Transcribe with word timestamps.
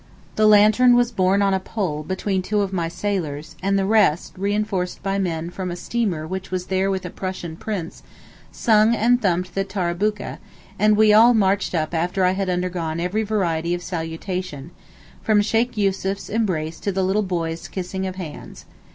The 0.35 0.47
lantern 0.47 0.95
was 0.95 1.11
borne 1.11 1.43
on 1.43 1.53
a 1.53 1.59
pole 1.59 2.01
between 2.01 2.41
two 2.41 2.61
of 2.61 2.73
my 2.73 2.87
sailors, 2.87 3.55
and 3.61 3.77
the 3.77 3.85
rest, 3.85 4.33
reinforced 4.35 5.03
by 5.03 5.19
men 5.19 5.51
from 5.51 5.69
a 5.69 5.75
steamer 5.75 6.25
which 6.25 6.49
was 6.49 6.65
there 6.73 6.89
with 6.89 7.05
a 7.05 7.11
Prussian 7.11 7.55
prince, 7.55 8.01
sung 8.51 8.95
and 8.95 9.21
thumped 9.21 9.53
the 9.53 9.63
tarabookeh, 9.63 10.39
and 10.79 10.97
we 10.97 11.13
all 11.13 11.35
marched 11.35 11.75
up 11.75 11.93
after 11.93 12.23
I 12.25 12.31
had 12.31 12.49
undergone 12.49 12.99
every 12.99 13.21
variety 13.21 13.75
of 13.75 13.83
salutation, 13.83 14.71
from 15.21 15.39
Sheykh 15.43 15.77
Yussuf's 15.77 16.29
embrace 16.29 16.79
to 16.79 16.91
the 16.91 17.03
little 17.03 17.21
boys' 17.21 17.67
kissing 17.67 18.07
of 18.07 18.15
hands. 18.15 18.65